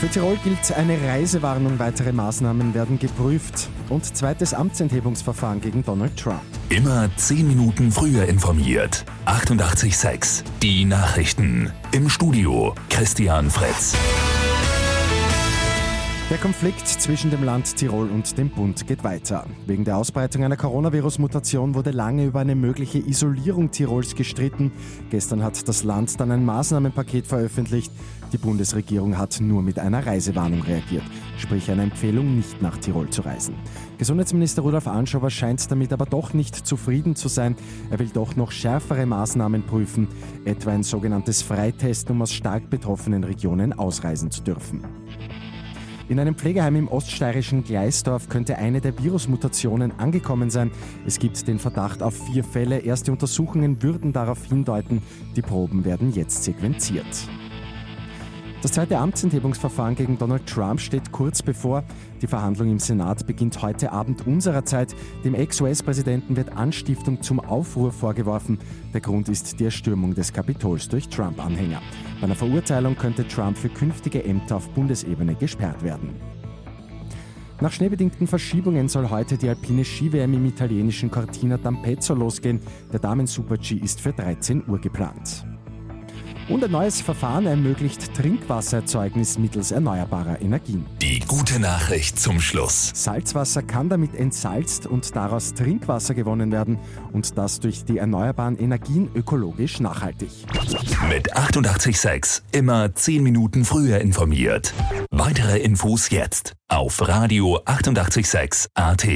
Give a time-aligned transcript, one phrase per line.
[0.00, 6.40] Für Tirol gilt eine Reisewarnung, weitere Maßnahmen werden geprüft und zweites Amtsenthebungsverfahren gegen Donald Trump.
[6.68, 9.04] Immer 10 Minuten früher informiert.
[9.26, 11.72] 88.6 Die Nachrichten.
[11.90, 13.96] Im Studio Christian Fritz.
[16.30, 19.46] Der Konflikt zwischen dem Land Tirol und dem Bund geht weiter.
[19.66, 24.70] Wegen der Ausbreitung einer Coronavirus-Mutation wurde lange über eine mögliche Isolierung Tirols gestritten.
[25.08, 27.90] Gestern hat das Land dann ein Maßnahmenpaket veröffentlicht.
[28.34, 31.04] Die Bundesregierung hat nur mit einer Reisewarnung reagiert,
[31.38, 33.54] sprich einer Empfehlung, nicht nach Tirol zu reisen.
[33.96, 37.56] Gesundheitsminister Rudolf Anschober scheint damit aber doch nicht zufrieden zu sein.
[37.90, 40.08] Er will doch noch schärfere Maßnahmen prüfen,
[40.44, 44.97] etwa ein sogenanntes Freitesten, um aus stark betroffenen Regionen ausreisen zu dürfen.
[46.08, 50.70] In einem Pflegeheim im oststeirischen Gleisdorf könnte eine der Virusmutationen angekommen sein.
[51.06, 52.78] Es gibt den Verdacht auf vier Fälle.
[52.78, 55.02] Erste Untersuchungen würden darauf hindeuten,
[55.36, 57.28] die Proben werden jetzt sequenziert.
[58.60, 61.84] Das zweite Amtsenthebungsverfahren gegen Donald Trump steht kurz bevor.
[62.20, 64.96] Die Verhandlung im Senat beginnt heute Abend unserer Zeit.
[65.24, 68.58] Dem Ex-US-Präsidenten wird Anstiftung zum Aufruhr vorgeworfen.
[68.92, 71.80] Der Grund ist die Erstürmung des Kapitols durch Trump-Anhänger.
[72.20, 76.16] Bei einer Verurteilung könnte Trump für künftige Ämter auf Bundesebene gesperrt werden.
[77.60, 82.60] Nach schneebedingten Verschiebungen soll heute die alpine Ski-WM im italienischen Cortina d'Ampezzo losgehen.
[82.92, 85.47] Der Damen-Super-G ist für 13 Uhr geplant.
[86.48, 90.86] Und ein neues Verfahren ermöglicht Trinkwassererzeugnis mittels erneuerbarer Energien.
[91.02, 92.90] Die gute Nachricht zum Schluss.
[92.94, 96.78] Salzwasser kann damit entsalzt und daraus Trinkwasser gewonnen werden
[97.12, 100.30] und das durch die erneuerbaren Energien ökologisch nachhaltig.
[101.10, 104.72] Mit 886 immer 10 Minuten früher informiert.
[105.10, 109.06] Weitere Infos jetzt auf Radio 886 AT.